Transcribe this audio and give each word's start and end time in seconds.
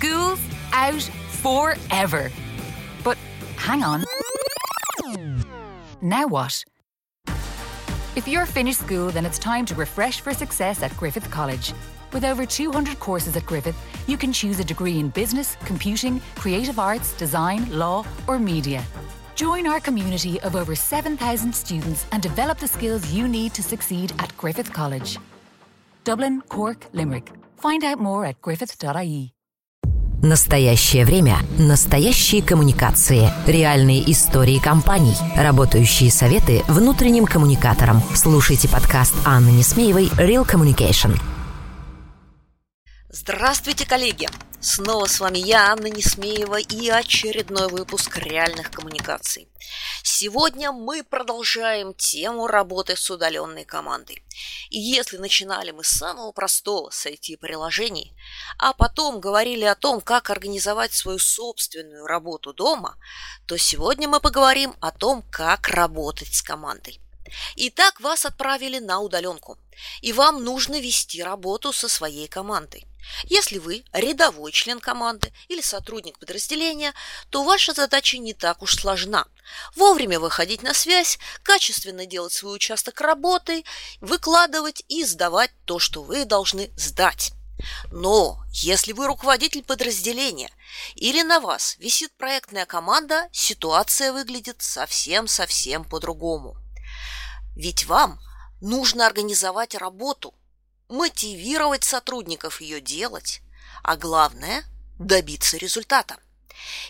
School's 0.00 0.40
out 0.72 1.02
forever. 1.42 2.30
But 3.04 3.18
hang 3.56 3.82
on. 3.82 4.04
Now 6.00 6.26
what? 6.26 6.64
If 8.16 8.26
you're 8.26 8.46
finished 8.46 8.80
school, 8.80 9.10
then 9.10 9.26
it's 9.26 9.38
time 9.38 9.66
to 9.66 9.74
refresh 9.74 10.22
for 10.22 10.32
success 10.32 10.82
at 10.82 10.96
Griffith 10.96 11.30
College. 11.30 11.74
With 12.14 12.24
over 12.24 12.46
200 12.46 12.98
courses 12.98 13.36
at 13.36 13.44
Griffith, 13.44 13.76
you 14.08 14.16
can 14.16 14.32
choose 14.32 14.58
a 14.58 14.64
degree 14.64 14.98
in 14.98 15.10
business, 15.10 15.56
computing, 15.66 16.22
creative 16.34 16.78
arts, 16.78 17.12
design, 17.18 17.70
law, 17.70 18.06
or 18.26 18.38
media. 18.38 18.82
Join 19.34 19.66
our 19.66 19.80
community 19.80 20.40
of 20.40 20.56
over 20.56 20.74
7,000 20.74 21.54
students 21.54 22.06
and 22.12 22.22
develop 22.22 22.56
the 22.56 22.68
skills 22.68 23.12
you 23.12 23.28
need 23.28 23.52
to 23.52 23.62
succeed 23.62 24.14
at 24.18 24.34
Griffith 24.38 24.72
College. 24.72 25.18
Dublin, 26.04 26.40
Cork, 26.48 26.86
Limerick. 26.94 27.30
Find 27.58 27.84
out 27.84 27.98
more 27.98 28.24
at 28.24 28.40
griffith.ie. 28.40 29.34
Настоящее 30.22 31.06
время. 31.06 31.38
Настоящие 31.56 32.42
коммуникации. 32.42 33.30
Реальные 33.46 34.10
истории 34.12 34.58
компаний. 34.58 35.14
Работающие 35.34 36.10
советы 36.10 36.62
внутренним 36.68 37.24
коммуникаторам. 37.24 38.02
Слушайте 38.14 38.68
подкаст 38.68 39.14
Анны 39.24 39.48
Несмеевой 39.48 40.08
«Real 40.18 40.46
Communication». 40.46 41.18
Здравствуйте, 43.12 43.84
коллеги! 43.86 44.28
Снова 44.60 45.06
с 45.06 45.18
вами 45.18 45.38
я, 45.38 45.72
Анна 45.72 45.88
Несмеева, 45.88 46.60
и 46.60 46.88
очередной 46.90 47.66
выпуск 47.66 48.16
реальных 48.18 48.70
коммуникаций. 48.70 49.48
Сегодня 50.04 50.70
мы 50.70 51.02
продолжаем 51.02 51.92
тему 51.92 52.46
работы 52.46 52.94
с 52.94 53.10
удаленной 53.10 53.64
командой. 53.64 54.22
И 54.68 54.78
если 54.78 55.16
начинали 55.16 55.72
мы 55.72 55.82
с 55.82 55.88
самого 55.88 56.30
простого 56.30 56.90
с 56.90 57.04
IT-приложений, 57.04 58.14
а 58.60 58.74
потом 58.74 59.18
говорили 59.18 59.64
о 59.64 59.74
том, 59.74 60.00
как 60.00 60.30
организовать 60.30 60.92
свою 60.92 61.18
собственную 61.18 62.06
работу 62.06 62.54
дома, 62.54 62.96
то 63.46 63.56
сегодня 63.56 64.06
мы 64.06 64.20
поговорим 64.20 64.72
о 64.80 64.92
том, 64.92 65.24
как 65.32 65.66
работать 65.66 66.32
с 66.32 66.42
командой. 66.42 67.00
Итак, 67.56 68.00
вас 68.00 68.24
отправили 68.24 68.78
на 68.78 69.00
удаленку, 69.00 69.58
и 70.00 70.12
вам 70.12 70.44
нужно 70.44 70.80
вести 70.80 71.22
работу 71.22 71.72
со 71.72 71.88
своей 71.88 72.28
командой. 72.28 72.86
Если 73.24 73.58
вы 73.58 73.84
рядовой 73.92 74.52
член 74.52 74.78
команды 74.78 75.32
или 75.48 75.60
сотрудник 75.60 76.18
подразделения, 76.18 76.94
то 77.30 77.42
ваша 77.42 77.72
задача 77.72 78.18
не 78.18 78.34
так 78.34 78.62
уж 78.62 78.76
сложна. 78.76 79.26
Вовремя 79.74 80.20
выходить 80.20 80.62
на 80.62 80.74
связь, 80.74 81.18
качественно 81.42 82.06
делать 82.06 82.32
свой 82.32 82.56
участок 82.56 83.00
работы, 83.00 83.64
выкладывать 84.00 84.84
и 84.88 85.04
сдавать 85.04 85.50
то, 85.64 85.78
что 85.78 86.02
вы 86.02 86.24
должны 86.24 86.70
сдать. 86.76 87.32
Но 87.90 88.42
если 88.52 88.92
вы 88.92 89.06
руководитель 89.06 89.62
подразделения 89.62 90.50
или 90.94 91.22
на 91.22 91.40
вас 91.40 91.76
висит 91.78 92.12
проектная 92.16 92.64
команда, 92.64 93.28
ситуация 93.32 94.12
выглядит 94.12 94.62
совсем-совсем 94.62 95.84
по-другому. 95.84 96.56
Ведь 97.60 97.84
вам 97.84 98.18
нужно 98.62 99.06
организовать 99.06 99.74
работу, 99.74 100.32
мотивировать 100.88 101.84
сотрудников 101.84 102.62
ее 102.62 102.80
делать, 102.80 103.42
а 103.82 103.98
главное– 103.98 104.64
добиться 104.98 105.58
результата. 105.58 106.16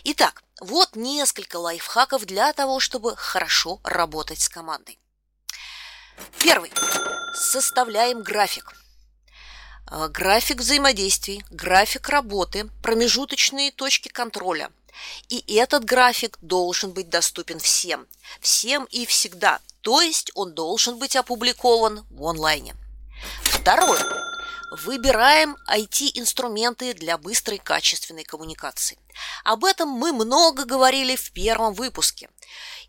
Итак, 0.05 0.45
вот 0.61 0.95
несколько 0.95 1.57
лайфхаков 1.57 2.25
для 2.25 2.53
того, 2.53 2.79
чтобы 2.79 3.17
хорошо 3.17 3.81
работать 3.83 4.39
с 4.39 4.47
командой. 4.47 4.97
Первый. 6.39 6.71
Составляем 7.33 8.23
график. 8.23 8.73
А, 9.87 10.07
график 10.07 10.59
взаимодействий, 10.59 11.43
график 11.51 12.07
работы, 12.07 12.69
промежуточные 12.81 13.73
точки 13.73 14.07
контроля. 14.07 14.71
И 15.27 15.43
этот 15.53 15.83
график 15.83 16.37
должен 16.39 16.91
быть 16.93 17.09
доступен 17.09 17.59
всем. 17.59 18.07
Всем 18.39 18.85
и 18.85 19.05
всегда. 19.05 19.59
То 19.81 20.01
есть 20.01 20.31
он 20.35 20.53
должен 20.53 20.99
быть 20.99 21.15
опубликован 21.15 22.05
в 22.09 22.23
онлайне. 22.23 22.75
Второе. 23.43 24.03
Выбираем 24.71 25.57
IT-инструменты 25.69 26.93
для 26.93 27.17
быстрой 27.17 27.57
качественной 27.57 28.23
коммуникации. 28.23 28.97
Об 29.43 29.65
этом 29.65 29.89
мы 29.89 30.13
много 30.13 30.65
говорили 30.65 31.15
в 31.15 31.31
первом 31.33 31.73
выпуске. 31.73 32.29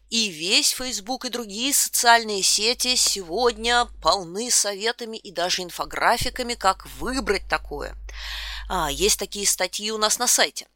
И 0.09 0.29
весь 0.29 0.71
Facebook 0.71 1.25
и 1.25 1.31
другие 1.31 1.73
социальные 1.73 2.43
сети 2.43 2.97
сегодня 2.97 3.87
полны 4.03 4.51
советами 4.51 5.17
и 5.17 5.33
даже 5.33 5.63
инфографиками, 5.63 6.55
как 6.55 6.87
выбрать 6.99 7.49
такое. 7.49 7.97
А, 8.69 8.91
есть 8.91 9.19
такие 9.19 9.47
статьи 9.47 9.91
у 9.91 9.99
нас 9.99 10.19
на 10.19 10.27
сайте. 10.27 10.69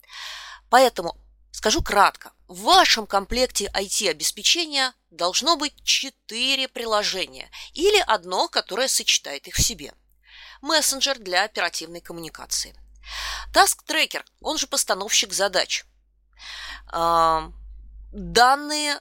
Поэтому 0.71 1.17
скажу 1.57 1.83
кратко. 1.83 2.33
В 2.49 2.65
вашем 2.65 3.07
комплекте 3.07 3.71
IT-обеспечения 3.75 4.93
должно 5.11 5.57
быть 5.57 5.75
четыре 5.85 6.69
приложения 6.69 7.51
или 7.73 7.99
одно, 8.07 8.49
которое 8.49 8.89
сочетает 8.89 9.49
их 9.49 9.55
в 9.55 9.63
себе. 9.63 9.95
Мессенджер 10.61 11.19
для 11.19 11.45
оперативной 11.45 12.03
коммуникации. 12.03 12.79
Task 13.55 13.79
Tracker, 13.89 14.23
он 14.43 14.59
же 14.59 14.67
постановщик 14.67 15.33
задач. 15.33 15.87
Данные 18.13 19.01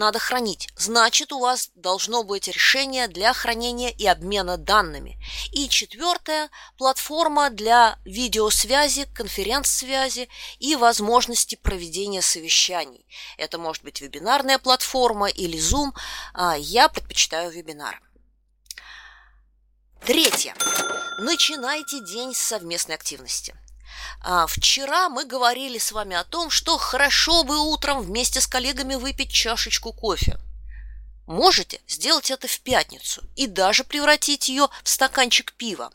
надо 0.00 0.18
хранить. 0.18 0.68
Значит, 0.76 1.30
у 1.30 1.40
вас 1.40 1.70
должно 1.74 2.24
быть 2.24 2.48
решение 2.48 3.06
для 3.06 3.34
хранения 3.34 3.90
и 3.90 4.06
обмена 4.06 4.56
данными. 4.56 5.18
И 5.52 5.68
четвертое– 5.68 6.48
платформа 6.78 7.50
для 7.50 7.98
видеосвязи, 8.06 9.04
конференц-связи 9.14 10.30
и 10.58 10.74
возможности 10.74 11.54
проведения 11.54 12.22
совещаний. 12.22 13.06
Это 13.36 13.58
может 13.58 13.84
быть 13.84 14.00
вебинарная 14.00 14.58
платформа 14.58 15.28
или 15.28 15.58
Zoom. 15.58 15.90
А 16.32 16.56
я 16.56 16.88
предпочитаю 16.88 17.50
вебинар. 17.50 18.00
Третье. 20.06 20.54
Начинайте 21.18 22.02
день 22.06 22.34
с 22.34 22.38
совместной 22.38 22.94
активности. 22.94 23.54
А, 24.20 24.46
вчера 24.46 25.08
мы 25.08 25.24
говорили 25.24 25.78
с 25.78 25.92
вами 25.92 26.16
о 26.16 26.24
том, 26.24 26.50
что 26.50 26.78
хорошо 26.78 27.44
бы 27.44 27.58
утром 27.58 28.00
вместе 28.00 28.40
с 28.40 28.46
коллегами 28.46 28.94
выпить 28.94 29.32
чашечку 29.32 29.92
кофе. 29.92 30.38
Можете 31.26 31.80
сделать 31.86 32.30
это 32.32 32.48
в 32.48 32.60
пятницу 32.60 33.22
и 33.36 33.46
даже 33.46 33.84
превратить 33.84 34.48
ее 34.48 34.68
в 34.82 34.88
стаканчик 34.88 35.52
пива. 35.52 35.92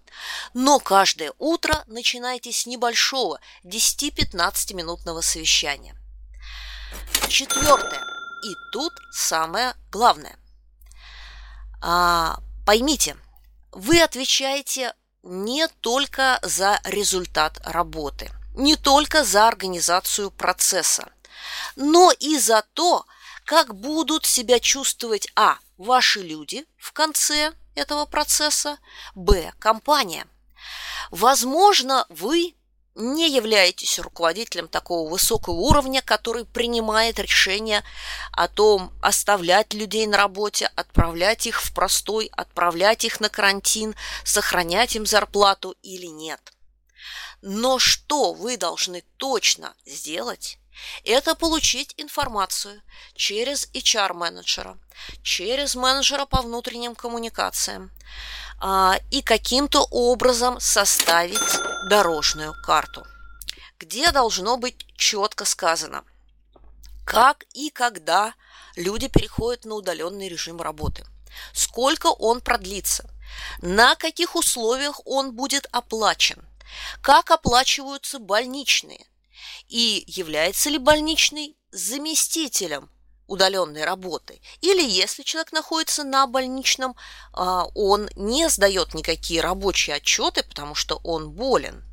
Но 0.53 0.79
каждое 0.79 1.33
утро 1.39 1.83
начинайте 1.87 2.53
с 2.53 2.65
небольшого 2.65 3.41
10-15 3.65 4.73
минутного 4.73 5.19
совещания. 5.19 5.95
Четвертое. 7.27 8.01
И 8.45 8.55
тут 8.71 8.93
самое 9.11 9.73
главное. 9.91 10.37
А, 11.81 12.39
поймите, 12.65 13.17
вы 13.73 14.01
отвечаете 14.01 14.93
не 15.25 15.67
только 15.67 16.39
за 16.43 16.79
результат 16.83 17.59
работы, 17.65 18.31
не 18.53 18.75
только 18.75 19.23
за 19.23 19.47
организацию 19.47 20.31
процесса, 20.31 21.11
но 21.75 22.11
и 22.11 22.37
за 22.37 22.63
то, 22.73 23.05
как 23.43 23.75
будут 23.75 24.25
себя 24.25 24.59
чувствовать 24.59 25.27
а. 25.35 25.57
ваши 25.77 26.21
люди 26.21 26.65
в 26.77 26.93
конце 26.93 27.53
этого 27.73 28.05
процесса, 28.05 28.77
б. 29.15 29.51
компания. 29.59 30.27
Возможно, 31.11 32.05
вы 32.09 32.55
не 32.95 33.29
являетесь 33.29 34.00
руководителем 34.00 34.67
такого 34.69 35.09
высокого 35.09 35.56
уровня, 35.56 36.01
который 36.01 36.45
принимает 36.45 37.19
решение 37.19 37.83
о 38.31 38.47
том, 38.47 38.94
оставлять 39.01 39.73
людей 39.73 40.07
на 40.07 40.17
работе, 40.17 40.72
отправлять 40.75 41.45
их 41.45 41.61
в 41.61 41.73
простой, 41.73 42.31
отправлять 42.35 43.03
их 43.03 43.19
на 43.19 43.29
карантин, 43.29 43.95
сохранять 44.23 44.95
им 44.95 45.05
зарплату 45.05 45.75
или 45.81 46.07
нет. 46.07 46.53
Но 47.41 47.79
что 47.79 48.34
вы 48.34 48.57
должны 48.57 49.03
точно 49.17 49.75
сделать, 49.85 50.58
это 51.03 51.35
получить 51.35 51.93
информацию 51.97 52.81
через 53.14 53.69
HR-менеджера, 53.73 54.78
через 55.22 55.75
менеджера 55.75 56.25
по 56.25 56.41
внутренним 56.41 56.96
коммуникациям, 56.96 57.91
а, 58.59 58.99
и 59.11 59.22
каким-то 59.22 59.81
образом 59.91 60.59
составить 60.59 61.40
дорожную 61.90 62.53
карту, 62.63 63.05
где 63.79 64.11
должно 64.11 64.57
быть 64.57 64.85
четко 64.96 65.46
сказано, 65.46 66.03
как 67.05 67.46
и 67.53 67.69
когда 67.69 68.34
люди 68.75 69.07
переходят 69.07 69.66
на 69.66 69.75
удаленный 69.75 70.29
режим 70.29 70.61
работы, 70.61 71.05
сколько 71.53 72.07
он 72.07 72.41
продлится, 72.41 73.09
на 73.61 73.96
каких 73.96 74.35
условиях 74.35 75.02
он 75.05 75.34
будет 75.34 75.67
оплачен, 75.72 76.47
как 77.02 77.31
оплачиваются 77.31 78.19
больничные 78.19 79.05
и 79.67 80.03
является 80.07 80.69
ли 80.69 80.78
больничный 80.78 81.57
заместителем 81.72 82.90
удаленной 83.27 83.83
работы. 83.83 84.41
Или 84.61 84.83
если 84.83 85.23
человек 85.23 85.51
находится 85.51 86.03
на 86.03 86.27
больничном, 86.27 86.95
а, 87.33 87.67
он 87.73 88.09
не 88.16 88.49
сдает 88.49 88.93
никакие 88.93 89.41
рабочие 89.41 89.95
отчеты, 89.95 90.43
потому 90.43 90.75
что 90.75 90.99
он 91.03 91.31
болен. 91.31 91.83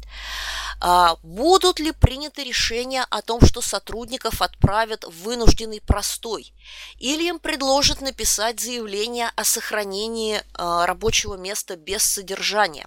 А, 0.80 1.16
будут 1.22 1.78
ли 1.78 1.92
приняты 1.92 2.44
решения 2.44 3.06
о 3.08 3.22
том, 3.22 3.40
что 3.40 3.60
сотрудников 3.60 4.42
отправят 4.42 5.04
в 5.04 5.22
вынужденный 5.22 5.80
простой? 5.80 6.52
Или 6.98 7.28
им 7.28 7.38
предложат 7.38 8.00
написать 8.00 8.60
заявление 8.60 9.30
о 9.36 9.44
сохранении 9.44 10.42
а, 10.54 10.86
рабочего 10.86 11.36
места 11.36 11.76
без 11.76 12.02
содержания? 12.02 12.86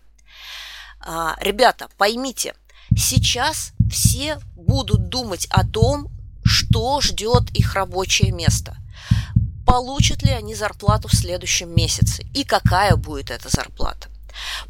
Ребята, 1.37 1.87
поймите, 1.97 2.55
сейчас 2.97 3.73
все 3.91 4.39
будут 4.55 5.09
думать 5.09 5.45
о 5.51 5.63
том, 5.67 6.09
что 6.75 6.99
ждет 6.99 7.51
их 7.51 7.73
рабочее 7.73 8.33
место. 8.33 8.75
Получат 9.65 10.23
ли 10.23 10.31
они 10.31 10.55
зарплату 10.55 11.07
в 11.07 11.15
следующем 11.15 11.73
месяце 11.73 12.25
и 12.33 12.43
какая 12.43 12.97
будет 12.97 13.31
эта 13.31 13.47
зарплата. 13.47 14.09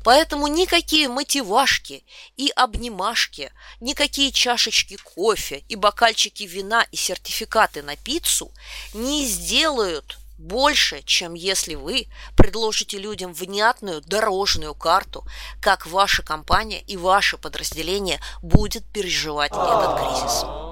Поэтому 0.04 0.46
никакие 0.46 1.08
мотивашки 1.08 2.04
и 2.38 2.52
обнимашки, 2.56 3.52
никакие 3.80 4.32
чашечки 4.32 4.98
кофе 4.98 5.64
и 5.68 5.76
бокальчики 5.76 6.44
вина 6.44 6.86
и 6.92 6.96
сертификаты 6.96 7.82
на 7.82 7.96
пиццу 7.96 8.52
не 8.94 9.26
сделают 9.26 10.20
больше, 10.38 11.02
чем 11.06 11.34
если 11.34 11.74
вы 11.74 12.06
предложите 12.38 13.00
людям 13.00 13.34
внятную 13.34 14.02
дорожную 14.02 14.76
карту, 14.76 15.26
как 15.60 15.88
ваша 15.88 16.22
компания 16.22 16.82
и 16.82 16.98
ваше 16.98 17.40
подразделение 17.40 18.20
будет 18.44 18.86
переживать 18.94 19.54
этот 19.54 19.98
кризис. 19.98 20.65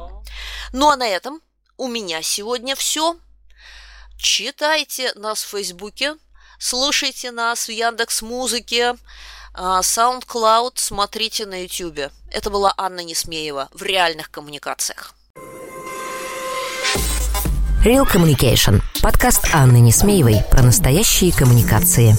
Ну 0.73 0.89
а 0.89 0.97
на 0.97 1.07
этом 1.07 1.41
у 1.77 1.87
меня 1.87 2.21
сегодня 2.21 2.75
все. 2.75 3.15
Читайте 4.17 5.13
нас 5.13 5.43
в 5.43 5.49
Фейсбуке, 5.49 6.15
Слушайте 6.65 7.31
нас 7.31 7.67
в 7.67 7.71
Яндекс 7.71 8.21
Музыке, 8.21 8.95
а, 9.53 9.81
SoundCloud, 9.81 10.73
смотрите 10.75 11.45
на 11.45 11.63
YouTube. 11.63 12.09
Это 12.31 12.49
была 12.49 12.73
Анна 12.77 13.01
Несмеева 13.01 13.67
в 13.73 13.83
реальных 13.83 14.31
коммуникациях. 14.31 15.13
Real 17.83 18.09
Communication. 18.09 18.81
Подкаст 19.01 19.53
Анны 19.53 19.81
Несмеевой 19.81 20.37
про 20.49 20.63
настоящие 20.63 21.33
коммуникации. 21.33 22.15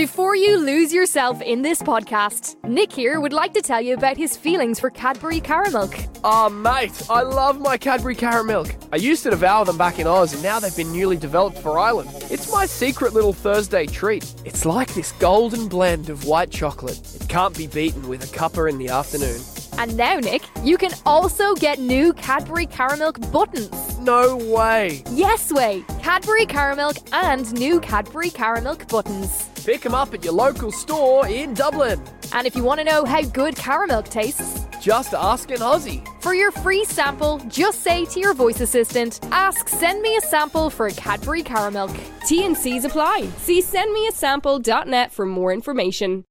Before 0.00 0.34
you 0.34 0.56
lose 0.56 0.94
yourself 0.94 1.42
in 1.42 1.60
this 1.60 1.82
podcast, 1.82 2.56
Nick 2.66 2.90
here 2.90 3.20
would 3.20 3.34
like 3.34 3.52
to 3.52 3.60
tell 3.60 3.82
you 3.82 3.92
about 3.92 4.16
his 4.16 4.34
feelings 4.34 4.80
for 4.80 4.88
Cadbury 4.88 5.42
Caramilk. 5.42 6.08
Oh, 6.24 6.48
mate, 6.48 7.02
I 7.10 7.20
love 7.20 7.60
my 7.60 7.76
Cadbury 7.76 8.16
Caramilk. 8.16 8.74
I 8.94 8.96
used 8.96 9.22
to 9.24 9.30
devour 9.30 9.66
them 9.66 9.76
back 9.76 9.98
in 9.98 10.06
Oz, 10.06 10.32
and 10.32 10.42
now 10.42 10.58
they've 10.58 10.74
been 10.74 10.90
newly 10.90 11.18
developed 11.18 11.58
for 11.58 11.78
Ireland. 11.78 12.08
It's 12.30 12.50
my 12.50 12.64
secret 12.64 13.12
little 13.12 13.34
Thursday 13.34 13.84
treat. 13.84 14.34
It's 14.46 14.64
like 14.64 14.94
this 14.94 15.12
golden 15.12 15.68
blend 15.68 16.08
of 16.08 16.24
white 16.24 16.50
chocolate. 16.50 16.98
It 17.16 17.28
can't 17.28 17.54
be 17.54 17.66
beaten 17.66 18.08
with 18.08 18.24
a 18.24 18.34
cuppa 18.34 18.70
in 18.70 18.78
the 18.78 18.88
afternoon. 18.88 19.42
And 19.78 19.98
now, 19.98 20.16
Nick, 20.16 20.44
you 20.64 20.78
can 20.78 20.92
also 21.04 21.54
get 21.56 21.78
new 21.78 22.14
Cadbury 22.14 22.66
Caramilk 22.66 23.30
buttons. 23.30 23.98
No 23.98 24.38
way. 24.38 25.02
Yes 25.10 25.52
way! 25.52 25.84
Cadbury 26.00 26.46
Caramilk 26.46 27.06
and 27.12 27.52
new 27.52 27.80
Cadbury 27.80 28.30
Caramilk 28.30 28.88
buttons. 28.88 29.49
Pick 29.64 29.82
them 29.82 29.94
up 29.94 30.14
at 30.14 30.24
your 30.24 30.32
local 30.32 30.72
store 30.72 31.26
in 31.28 31.54
Dublin. 31.54 32.02
And 32.32 32.46
if 32.46 32.56
you 32.56 32.64
want 32.64 32.78
to 32.80 32.84
know 32.84 33.04
how 33.04 33.22
good 33.22 33.54
Caramilk 33.56 34.08
tastes, 34.08 34.66
Just 34.80 35.12
ask 35.12 35.50
an 35.50 35.58
Aussie. 35.58 36.02
for 36.22 36.32
your 36.34 36.50
free 36.50 36.84
sample, 36.86 37.38
just 37.48 37.82
say 37.82 38.06
to 38.06 38.18
your 38.20 38.32
voice 38.34 38.60
assistant, 38.60 39.20
ask 39.30 39.68
send 39.68 40.00
me 40.00 40.16
a 40.16 40.20
sample 40.22 40.70
for 40.70 40.86
a 40.86 40.92
Cadbury 40.92 41.42
Caramilk. 41.42 41.94
T 42.26 42.44
and 42.46 42.56
C's 42.56 42.84
apply. 42.86 43.28
See 43.38 43.60
sendmeasample.net 43.60 45.12
for 45.12 45.26
more 45.26 45.52
information. 45.52 46.24